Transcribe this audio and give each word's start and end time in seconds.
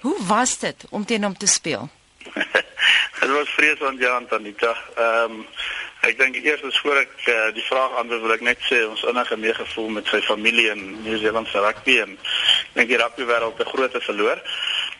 Hoe 0.00 0.16
was 0.26 0.58
dit 0.58 0.84
om 0.90 1.04
teen 1.04 1.24
hom 1.24 1.36
te 1.36 1.46
speel? 1.46 1.88
Dit 3.20 3.30
was 3.30 3.48
vreesaanjaend 3.48 4.32
Anita. 4.32 4.76
Ehm 4.96 5.30
um, 5.30 5.46
ek 6.00 6.16
dink 6.16 6.36
eers 6.40 6.78
voor 6.80 6.96
ek 6.96 7.26
uh, 7.28 7.50
die 7.52 7.64
vraag 7.66 7.98
antwoord 8.00 8.22
wil 8.24 8.32
ek 8.32 8.44
net 8.46 8.62
sê 8.64 8.78
ons 8.88 9.02
innige 9.04 9.36
meegevoel 9.36 9.90
met 9.98 10.06
sy 10.08 10.22
familie 10.24 10.70
in 10.72 10.80
Nieu-Seeland 11.04 11.50
se 11.52 11.60
rugby 11.60 11.98
en 12.00 12.14
ek 12.16 12.78
dink 12.78 12.88
die 12.94 13.00
rugby 13.02 13.26
wêreld 13.28 13.60
het 13.60 13.68
'n 13.68 13.74
groot 13.74 13.98
verloor. 14.06 14.40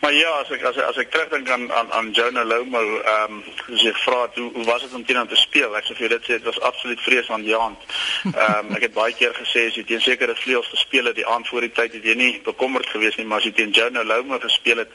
Maar 0.00 0.12
ja, 0.12 0.28
as 0.28 0.50
ek 0.52 0.62
as 0.62 0.76
ek, 0.76 0.84
as 0.84 0.98
ek 1.00 1.10
terugdink 1.10 1.48
aan 1.50 1.72
aan 1.72 1.92
aan 1.92 2.10
Jonah 2.12 2.44
Lomo, 2.44 2.80
ehm 3.00 3.38
um, 3.38 3.38
jy 3.80 3.92
vra 4.04 4.26
hoe 4.34 4.50
hoe 4.52 4.64
was 4.64 4.82
dit 4.84 4.94
om 4.94 5.04
teen 5.04 5.16
hom 5.16 5.28
te 5.28 5.38
speel? 5.40 5.72
Ek 5.76 5.86
sê 5.88 5.96
vir 5.96 6.04
jou 6.04 6.10
dit 6.12 6.26
sê 6.28 6.36
dit 6.36 6.44
was 6.44 6.60
absoluut 6.68 7.00
vreesaanjaend. 7.00 7.86
Ehm 8.28 8.58
um, 8.58 8.74
ek 8.76 8.84
het 8.86 8.94
baie 8.98 9.16
keer 9.16 9.32
gesê 9.38 9.64
as 9.70 9.78
jy 9.80 9.86
teen 9.88 10.04
sekere 10.04 10.36
vleuels 10.36 10.68
gespeel 10.74 11.08
het 11.08 11.16
die 11.16 11.26
aand 11.26 11.48
voor 11.48 11.64
die 11.64 11.72
tyd 11.78 11.96
het 11.96 12.04
jy 12.04 12.16
nie 12.20 12.30
bekommerd 12.44 12.92
gewees 12.92 13.16
nie, 13.16 13.24
maar 13.24 13.40
as 13.40 13.48
jy 13.48 13.54
teen 13.56 13.72
Jonah 13.72 14.04
Lomo 14.04 14.38
gespeel 14.42 14.84
het, 14.84 14.92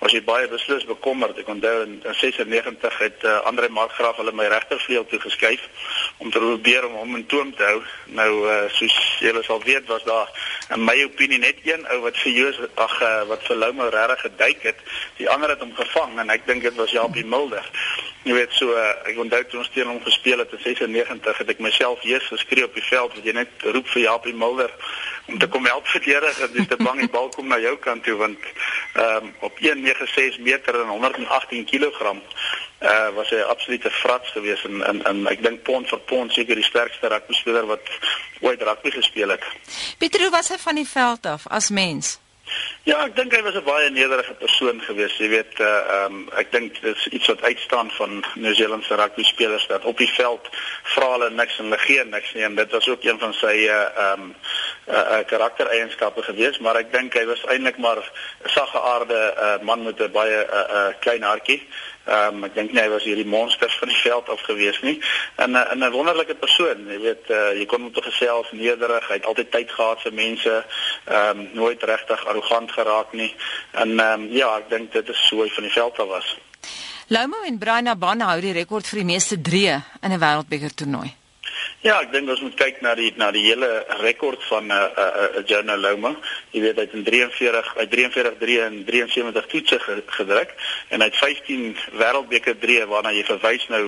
was 0.00 0.16
jy 0.16 0.24
baie 0.24 0.48
beslis 0.48 0.88
bekommerd. 0.88 1.38
Ek 1.44 1.52
onthou 1.52 1.76
in, 1.84 2.00
in 2.00 2.18
96 2.22 2.98
het 3.04 3.28
uh, 3.28 3.38
Andre 3.52 3.68
Markgraaf 3.68 4.16
hulle 4.22 4.32
my 4.32 4.48
regtervleuel 4.48 5.06
toe 5.12 5.20
geskuif 5.28 5.68
om 6.18 6.30
te 6.30 6.38
probeer 6.38 6.86
om 6.86 6.94
hom 6.98 7.16
in 7.16 7.26
toom 7.26 7.54
te 7.54 7.62
hou. 7.62 7.82
Nou 8.18 8.30
uh, 8.46 8.56
soos 8.74 8.96
julle 9.22 9.42
sal 9.46 9.62
weet 9.62 9.86
was 9.86 10.04
daar 10.04 10.30
in 10.74 10.84
my 10.84 10.96
opinie 11.04 11.38
net 11.38 11.62
een 11.62 11.86
ou 11.94 12.00
wat 12.06 12.18
vir 12.22 12.32
Joos 12.32 12.58
ag 12.74 12.96
uh, 13.02 13.12
wat 13.30 13.44
vir 13.46 13.60
Lomo 13.62 13.88
regtig 13.94 14.24
geduik 14.26 14.66
het. 14.70 14.82
Die 15.20 15.28
ander 15.30 15.54
het 15.54 15.62
hom 15.62 15.74
gevang 15.78 16.18
en 16.18 16.34
ek 16.34 16.46
dink 16.46 16.66
dit 16.66 16.74
was 16.80 16.94
Japie 16.94 17.26
Mulder. 17.26 17.70
Jy 18.26 18.34
weet 18.34 18.56
so 18.58 18.74
uh, 18.74 18.88
ek 19.06 19.20
onthou 19.22 19.44
toe 19.46 19.62
ons 19.62 19.70
teen 19.74 19.90
hom 19.90 20.02
gespeel 20.02 20.42
het 20.42 20.52
in 20.58 20.64
96 20.66 21.42
het 21.44 21.54
ek 21.54 21.62
myself 21.62 22.02
eers 22.04 22.26
geskree 22.34 22.66
op 22.66 22.74
die 22.74 22.88
veld 22.90 23.14
dat 23.14 23.30
jy 23.30 23.36
net 23.38 23.68
roep 23.70 23.86
vir 23.94 24.08
Japie 24.08 24.34
Mulder 24.34 24.74
om 25.28 25.38
te 25.38 25.48
kom 25.48 25.66
help 25.66 25.86
verdedig 25.86 26.40
en 26.40 26.52
dis 26.52 26.66
te 26.66 26.76
bang 26.80 27.00
die 27.02 27.10
bal 27.12 27.28
kom 27.34 27.46
na 27.46 27.58
jou 27.60 27.76
kant 27.84 28.04
toe 28.04 28.16
want 28.18 28.50
ehm 28.98 29.28
um, 29.28 29.32
op 29.46 29.58
196 29.60 30.38
meter 30.42 30.80
en 30.80 30.88
118 30.88 31.64
kg 31.68 32.14
uh 32.80 33.08
was 33.14 33.30
hy 33.30 33.40
absolute 33.42 33.90
frats 33.90 34.30
geweest 34.30 34.64
en 34.64 34.82
en, 34.86 35.02
en 35.04 35.26
ek 35.26 35.42
dink 35.42 35.62
pond 35.62 35.88
vir 35.88 35.98
pond 35.98 36.32
seker 36.32 36.54
die 36.54 36.64
sterkste 36.66 37.10
rugby 37.10 37.34
speler 37.34 37.66
wat 37.66 37.92
ooit 38.40 38.62
rugby 38.62 38.90
gespeel 38.90 39.34
het. 39.34 39.44
Pieter, 39.98 40.20
hoe 40.20 40.30
was 40.30 40.48
hy 40.48 40.58
van 40.62 40.74
die 40.74 40.88
veld 40.88 41.26
af 41.26 41.46
as 41.50 41.70
mens? 41.70 42.18
Ja, 42.88 43.02
ek 43.04 43.16
dink 43.18 43.34
hy 43.36 43.42
was 43.44 43.56
'n 43.58 43.64
baie 43.64 43.90
nederige 43.90 44.32
persoon 44.40 44.80
geweest. 44.80 45.18
Jy 45.20 45.28
weet, 45.28 45.58
uh 45.60 46.04
um, 46.04 46.28
ek 46.40 46.52
dink 46.52 46.80
dit 46.80 46.96
is 46.96 47.06
iets 47.08 47.26
wat 47.26 47.42
uitstaan 47.42 47.90
van 47.90 48.24
Nieu-Seeland 48.34 48.84
se 48.84 48.94
rugby 48.94 49.22
spelers 49.22 49.66
dat 49.66 49.84
op 49.84 49.98
die 49.98 50.08
veld 50.08 50.48
vra 50.94 51.10
hulle 51.10 51.30
niks 51.30 51.58
en 51.58 51.64
hulle 51.64 51.78
gee 51.78 52.04
niks 52.04 52.32
nie 52.34 52.44
en 52.44 52.54
dit 52.54 52.70
was 52.70 52.88
ook 52.88 53.04
een 53.04 53.18
van 53.18 53.34
sy 53.34 53.68
uh 53.68 54.12
um, 54.12 54.34
uh, 54.88 54.94
uh 54.94 55.20
karaktereienskappe 55.26 56.22
geweest, 56.22 56.60
maar 56.60 56.76
ek 56.76 56.92
dink 56.92 57.14
hy 57.14 57.26
was 57.26 57.44
eintlik 57.44 57.78
maar 57.78 57.98
'n 57.98 58.48
saggeaarde 58.56 59.20
uh 59.36 59.58
man 59.62 59.84
met 59.84 60.00
'n 60.00 60.12
baie 60.12 60.46
uh, 60.46 60.64
uh 60.78 60.88
klein 61.00 61.22
hartjie. 61.22 61.60
Ehm 62.08 62.36
um, 62.40 62.44
ek 62.48 62.54
dink 62.54 62.72
nie 62.72 62.80
hy 62.80 62.88
was 62.88 63.04
hierdie 63.04 63.26
monsters 63.28 63.74
van 63.78 63.90
die 63.92 64.00
veld 64.00 64.28
af 64.32 64.40
gewees 64.46 64.80
nie. 64.80 64.96
En 65.36 65.52
'n 65.52 65.84
'n 65.84 65.90
wonderlike 65.92 66.34
persoon, 66.34 66.86
jy 66.88 67.00
weet, 67.00 67.30
uh, 67.30 67.52
jy 67.58 67.66
kon 67.66 67.82
hom 67.82 67.92
te 67.92 68.02
gesels, 68.02 68.50
nederig, 68.52 69.08
hy 69.08 69.14
het 69.20 69.26
altyd 69.26 69.50
tyd 69.50 69.70
gehad 69.70 70.00
vir 70.00 70.14
mense. 70.14 70.64
Ehm 71.04 71.38
um, 71.38 71.48
nooit 71.52 71.82
regtig 71.82 72.26
arrogant 72.26 72.72
geraak 72.72 73.12
nie. 73.12 73.34
En 73.72 74.00
ehm 74.00 74.20
um, 74.20 74.28
ja, 74.32 74.56
ek 74.56 74.70
dink 74.70 74.92
dit 74.92 75.08
is 75.08 75.26
so 75.28 75.42
hy 75.42 75.50
van 75.50 75.68
die 75.68 75.72
veld 75.72 75.98
af 75.98 76.08
was. 76.08 76.36
Lomo 77.08 77.36
en 77.46 77.58
Brian 77.58 77.88
Abana 77.88 78.32
hou 78.32 78.40
die 78.40 78.52
rekord 78.52 78.86
vir 78.86 78.98
die 78.98 79.12
meeste 79.14 79.40
drie 79.40 79.68
in 80.00 80.12
'n 80.12 80.20
wêreldbeker 80.20 80.74
toernooi. 80.74 81.14
Ja, 81.86 82.00
ek 82.02 82.10
dink 82.10 82.30
ons 82.32 82.40
moet 82.42 82.56
kyk 82.58 82.80
na 82.82 82.94
die 82.98 83.12
na 83.16 83.30
die 83.30 83.44
hele 83.46 83.68
rekord 84.02 84.42
van 84.50 84.66
'n 84.66 84.72
uh, 84.72 84.82
'n 84.82 85.00
uh, 85.04 85.38
uh, 85.38 85.46
Jonah 85.46 85.78
Loma. 85.78 86.16
Jy 86.50 86.60
weet 86.64 86.78
hy 86.80 86.84
het 86.86 86.94
in 86.96 87.04
43, 87.04 87.72
hy 87.76 87.86
43 87.92 88.36
3 88.40 88.60
en 88.64 88.76
73 88.88 89.48
toetse 89.52 89.78
gedruk 90.18 90.54
en 90.88 91.02
hy 91.02 91.08
het 91.10 91.18
15 91.20 91.64
wêreldbeker 92.00 92.56
3 92.62 92.86
waarna 92.88 93.12
jy 93.12 93.24
verwys 93.28 93.66
nou 93.68 93.82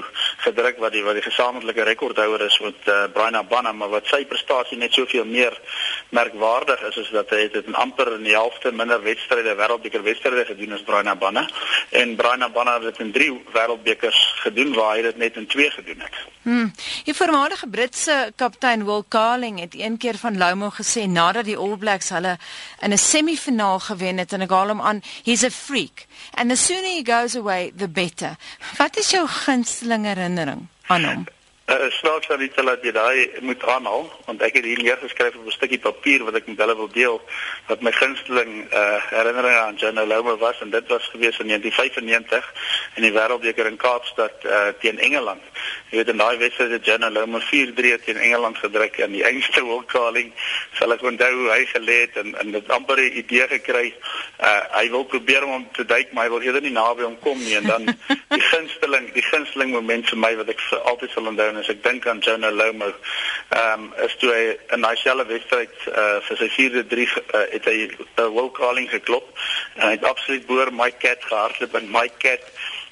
gedruk 0.45 0.81
wat 0.85 0.93
die 0.93 1.05
wat 1.07 1.17
die 1.17 1.25
gesamentlike 1.25 1.87
rekordhouer 1.89 2.45
is 2.45 2.59
met 2.61 2.91
uh, 2.93 3.07
Brian 3.15 3.39
Abana, 3.41 3.73
maar 3.73 3.95
wat 3.97 4.11
sy 4.13 4.25
prestasie 4.29 4.79
net 4.79 4.93
soveel 4.93 5.25
meer 5.25 5.57
merkwaardig 6.11 6.81
is 6.89 6.97
is 6.97 7.11
dat 7.15 7.31
hy 7.31 7.43
het 7.47 7.67
in 7.67 7.75
amper 7.75 8.13
in 8.17 8.25
die 8.27 8.35
helfte 8.35 8.73
minder 8.75 9.03
wedstryde 9.03 9.55
wêreldbeker 9.59 10.03
wedstryde 10.03 10.45
gedoen 10.49 10.75
as 10.75 10.83
Brian 10.87 11.09
Abana 11.09 11.47
en 11.91 12.17
Brian 12.17 12.43
Abana 12.43 12.81
het 12.83 12.99
in 12.99 13.13
3 13.13 13.31
wêreldbekers 13.55 14.21
gedoen 14.43 14.75
waar 14.75 14.97
hy 14.97 15.03
dit 15.07 15.17
net 15.23 15.37
in 15.37 15.47
2 15.47 15.71
gedoen 15.71 16.03
het. 16.07 16.21
Hmm. 16.43 16.73
Die 17.05 17.15
voormalige 17.15 17.69
Britse 17.69 18.33
kaptein 18.37 18.85
Will 18.85 19.05
Carling 19.09 19.61
het 19.61 19.75
een 19.79 19.97
keer 19.97 20.19
van 20.19 20.39
Lomo 20.39 20.71
gesê 20.75 21.07
nadat 21.07 21.45
die 21.45 21.57
All 21.57 21.77
Blacks 21.77 22.11
hulle 22.11 22.39
in 22.81 22.93
'n 22.93 22.99
semifinaal 22.99 23.79
gewen 23.79 24.19
het 24.19 24.33
en 24.33 24.41
ek 24.41 24.51
haal 24.51 24.69
hom 24.69 24.81
aan, 24.81 25.03
he's 25.25 25.45
a 25.45 25.51
freak 25.51 26.07
and 26.35 26.51
the 26.51 26.57
sooner 26.57 26.91
he 26.91 27.03
goes 27.05 27.37
away 27.37 27.73
the 27.77 27.89
better. 27.89 28.37
Wat 28.79 28.97
is 28.97 29.11
jou 29.11 29.27
gunsteling 29.27 30.05
herinnering 30.05 30.67
aan 30.87 31.05
hom? 31.05 31.27
Uh, 31.71 31.91
snaaks 31.91 32.27
dat 32.27 32.39
dit 32.39 32.63
laat 32.63 32.83
jy 32.83 32.91
daai 32.91 33.31
moet 33.47 33.63
aanhaal 33.63 34.09
want 34.27 34.41
ek 34.43 34.57
het 34.59 34.65
hier 34.67 34.81
neergeskryf 34.83 35.37
op 35.39 35.47
'n 35.47 35.55
stukkie 35.55 35.79
papier 35.79 36.25
wat 36.27 36.35
ek 36.35 36.47
met 36.47 36.59
hulle 36.59 36.75
wil 36.77 36.89
deel 36.91 37.21
wat 37.69 37.81
my 37.81 37.93
gunsteling 37.93 38.67
uh, 38.75 38.99
herinnering 39.11 39.59
aan 39.59 39.79
John 39.79 40.01
Loma 40.13 40.37
was 40.37 40.61
en 40.61 40.71
dit 40.71 40.89
was 40.89 41.07
gewees 41.13 41.39
in 41.39 41.47
1995 41.47 42.53
in 42.95 43.03
die 43.03 43.13
wêreldbeker 43.13 43.67
in 43.67 43.77
Kaapstad 43.77 44.35
uh, 44.45 44.75
teen 44.81 44.99
Engeland. 44.99 45.43
Jy 45.91 45.97
weet 45.97 46.09
in 46.09 46.17
daai 46.17 46.39
wedstryd 46.39 46.71
het 46.71 46.85
John 46.85 47.07
Loma 47.13 47.39
4-3 47.39 48.03
teen 48.05 48.17
Engeland 48.17 48.59
gedruk 48.59 48.99
en 48.99 49.15
die 49.15 49.25
eindste 49.25 49.63
wolkaling 49.63 50.33
sal 50.75 50.93
ek 50.93 51.07
onthou 51.07 51.31
hoe 51.35 51.51
hy 51.55 51.63
gelê 51.71 52.01
het 52.01 52.19
en 52.25 52.35
en 52.35 52.51
dit 52.51 52.71
amper 52.71 52.99
'n 52.99 53.19
idee 53.23 53.47
gekry. 53.47 53.95
Uh, 54.43 54.61
hy 54.75 54.91
wil 54.91 55.05
probeer 55.05 55.45
om 55.45 55.51
hom 55.51 55.69
te 55.73 55.85
duik 55.85 56.13
maar 56.13 56.25
hy 56.25 56.31
wil 56.31 56.43
eerder 56.43 56.63
nie 56.63 56.75
naby 56.75 57.03
hom 57.03 57.19
kom 57.19 57.39
nie 57.39 57.57
en 57.57 57.67
dan 57.67 57.95
die 58.31 58.41
gunsteling 58.47 59.09
die 59.15 59.25
gunsteling 59.27 59.73
moment 59.75 60.07
vir 60.07 60.19
my 60.23 60.31
wat 60.39 60.51
ek 60.53 60.61
vir 60.69 60.85
altyd 60.91 61.15
sal 61.15 61.31
onthou 61.31 61.49
as 61.59 61.71
ek 61.73 61.81
dink 61.83 62.07
aan 62.07 62.21
Jonah 62.23 62.53
Lomo, 62.55 62.93
ehm 63.51 63.87
um, 63.87 63.89
is 64.07 64.15
toe 64.23 64.31
hy 64.31 64.45
in 64.77 64.87
daai 64.87 64.97
selfe 65.03 65.27
wedstryd 65.33 65.75
uh, 65.91 66.21
vir 66.29 66.39
sy 66.43 66.51
4-3 66.55 67.07
uh, 67.09 67.41
het 67.57 67.67
hy 67.67 67.77
'n 67.89 68.07
uh, 68.23 68.29
will 68.37 68.53
calling 68.61 68.87
geklop 68.93 69.27
en 69.77 69.89
hy 69.89 69.97
het 69.97 70.07
absoluut 70.13 70.47
boor 70.47 70.71
my 70.83 70.91
cat 71.03 71.27
gehardloop 71.27 71.75
en 71.81 71.91
my 71.99 72.07
cat 72.23 72.47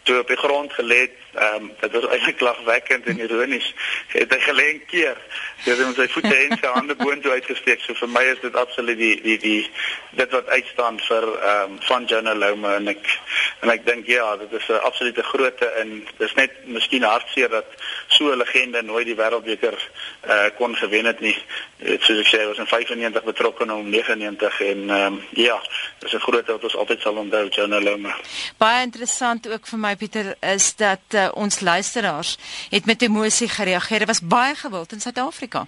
toe 0.08 0.18
op 0.24 0.34
die 0.34 0.42
grond 0.42 0.74
gelê 0.74 1.04
het 1.06 1.18
Ehm 1.38 1.54
um, 1.54 1.72
dit 1.80 1.92
was 1.92 2.06
eintlik 2.06 2.40
lagwekkend 2.40 3.06
en 3.06 3.20
ironies. 3.20 3.74
Het 4.06 4.30
hy 4.30 4.38
gelê 4.40 4.66
keer. 4.86 5.16
Hy 5.64 5.70
het 5.70 5.94
sy 5.94 6.06
voete 6.08 6.34
en 6.34 6.56
sy 6.58 6.70
hande 6.72 6.96
boontoe 6.96 7.32
uitgesteek. 7.32 7.82
So 7.84 7.94
vir 7.94 8.10
my 8.10 8.22
is 8.32 8.40
dit 8.42 8.56
absoluut 8.56 8.98
die 8.98 9.20
die 9.22 9.36
die 9.38 9.70
dit 10.10 10.30
wat 10.30 10.48
uitstaan 10.48 11.00
vir 11.00 11.24
ehm 11.38 11.72
um, 11.72 11.76
van 11.80 12.04
Jonah 12.04 12.36
Loma 12.36 12.74
en 12.74 12.88
ek 12.88 13.18
en 13.60 13.70
ek 13.70 13.86
dink 13.86 14.06
ja, 14.06 14.36
dit 14.36 14.52
is 14.52 14.68
'n 14.68 14.80
absolute 14.88 15.22
grootte 15.22 15.66
en 15.66 16.06
dis 16.18 16.34
net 16.34 16.52
miskien 16.64 17.02
hartseer 17.02 17.48
dat 17.48 17.66
so 18.06 18.32
'n 18.32 18.36
legende 18.36 18.82
nooit 18.82 19.06
die 19.06 19.16
wêreldbeker 19.16 19.76
eh 20.20 20.34
uh, 20.34 20.50
kon 20.56 20.76
gewen 20.76 21.04
het 21.04 21.20
nie. 21.20 21.36
Dit 21.76 22.02
soos 22.02 22.18
ek 22.18 22.26
sê, 22.26 22.46
was 22.46 22.58
in 22.58 22.66
95 22.66 23.24
betrokke 23.24 23.62
en 23.62 23.72
om 23.72 23.90
99 23.90 24.60
en 24.60 24.90
ehm 24.90 25.06
um, 25.06 25.22
ja, 25.30 25.60
dis 25.98 26.12
'n 26.12 26.20
grootte 26.20 26.52
wat 26.52 26.64
ons 26.64 26.76
altyd 26.76 27.00
sal 27.00 27.16
onthou 27.16 27.48
Jonah 27.48 27.82
Loma. 27.82 28.16
Baie 28.56 28.82
interessant 28.82 29.48
ook 29.48 29.66
vir 29.66 29.78
my 29.78 29.96
Pieter 29.96 30.36
is 30.40 30.76
dat 30.76 31.00
uh, 31.14 31.28
ons 31.34 31.60
luisteraars 31.60 32.36
het 32.70 32.86
met 32.86 33.02
emosie 33.02 33.48
gereageer. 33.48 33.98
Dit 33.98 34.08
was 34.08 34.22
baie 34.22 34.54
gewild 34.54 34.92
in 34.92 35.00
Suid-Afrika. 35.00 35.66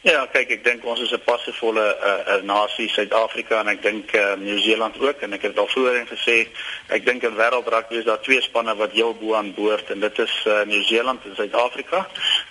Ja, 0.00 0.22
kyk, 0.32 0.48
ek 0.54 0.62
dink 0.64 0.84
ons 0.88 1.00
is 1.04 1.10
'n 1.12 1.20
passievolle 1.20 1.82
uh, 1.84 2.12
uh, 2.32 2.36
nasie, 2.48 2.88
Suid-Afrika 2.88 3.58
en 3.60 3.68
ek 3.68 3.82
dink 3.84 4.14
uh, 4.16 4.32
Nieu-Seeland 4.40 4.96
ook 4.96 5.20
en 5.20 5.36
ek 5.36 5.42
het 5.42 5.58
al 5.60 5.68
voorheen 5.68 6.06
gesê, 6.08 6.48
ek 6.88 7.04
dink 7.04 7.26
in 7.28 7.36
wêreldrugby 7.36 7.98
is 8.00 8.06
daar 8.08 8.22
twee 8.24 8.40
spanne 8.40 8.72
wat 8.80 8.96
heel 8.96 9.12
bo 9.12 9.34
aan 9.36 9.52
boord 9.52 9.90
en 9.92 10.00
dit 10.00 10.18
is 10.24 10.36
uh, 10.46 10.62
Nieu-Seeland 10.64 11.26
en 11.28 11.36
Suid-Afrika 11.36 12.06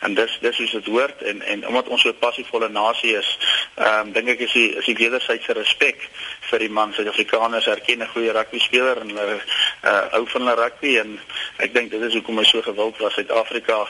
en 0.05 0.13
dis 0.13 0.37
dis 0.45 0.57
hoe 0.57 0.67
dit 0.75 0.91
hoort 0.93 1.23
en 1.25 1.41
en 1.41 1.65
omdat 1.67 1.89
ons 1.89 2.01
so 2.01 2.13
'n 2.13 2.21
passievolle 2.21 2.69
nasie 2.69 3.17
is, 3.17 3.37
ehm 3.81 4.05
um, 4.05 4.13
dink 4.13 4.29
ek 4.29 4.45
is 4.45 4.53
die 4.53 4.69
is 4.77 4.85
die 4.85 4.99
wederwysige 5.01 5.57
respek 5.57 6.05
vir 6.51 6.59
die 6.59 6.69
man. 6.69 6.93
Suid-Afrikaners 6.93 7.67
erken 7.67 8.05
'n 8.05 8.13
goeie 8.13 8.31
rugby 8.31 8.59
speler 8.59 9.01
en 9.01 9.09
hulle 9.09 9.41
uh, 9.83 10.05
hou 10.11 10.25
van 10.27 10.41
hulle 10.41 10.61
rugby 10.61 10.97
en 10.99 11.19
ek 11.57 11.73
dink 11.73 11.91
dit 11.91 12.01
is 12.01 12.13
hoekom 12.13 12.37
hy 12.37 12.43
so 12.43 12.61
gewild 12.61 12.97
was 12.97 13.13
Suid-Afrika 13.13 13.85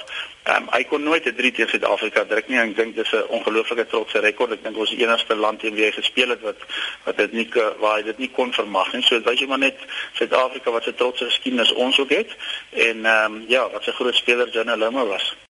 Um, 0.49 0.65
hy 0.71 0.83
kon 0.89 1.03
nooit 1.03 1.25
'n 1.25 1.35
3 1.35 1.51
teen 1.51 1.67
Suid-Afrika 1.67 2.23
druk 2.25 2.47
nie. 2.47 2.57
Ek 2.59 2.75
dink 2.75 2.95
dis 2.95 3.11
'n 3.11 3.27
ongelooflike 3.27 3.85
trotse 3.87 4.19
rekord. 4.19 4.51
Ek 4.51 4.63
dink 4.63 4.77
ons 4.77 4.91
is 4.91 4.97
enigste 4.97 5.35
land 5.35 5.59
teen 5.59 5.75
wie 5.75 5.85
hy 5.85 5.91
gespeel 5.91 6.29
het 6.29 6.41
wat 6.41 6.57
wat 7.03 7.17
dit 7.17 7.31
nie 7.31 7.49
waar 7.79 7.97
hy 7.97 8.03
dit 8.03 8.17
nie 8.17 8.31
kon 8.31 8.53
vermag 8.53 8.93
nie. 8.93 9.01
So 9.01 9.21
wys 9.21 9.39
jy 9.39 9.47
maar 9.47 9.65
net 9.67 9.77
Suid-Afrika 10.13 10.71
wat 10.71 10.83
se 10.83 10.95
trotse 10.95 11.25
geskiedenis 11.25 11.73
ons 11.73 11.99
ook 11.99 12.09
het 12.09 12.31
en 12.69 13.05
ehm 13.05 13.35
um, 13.35 13.45
ja, 13.47 13.69
wat 13.69 13.85
'n 13.87 13.91
groot 13.91 14.15
speler 14.15 14.49
Jonah 14.49 14.77
Loma 14.77 15.05
was. 15.05 15.35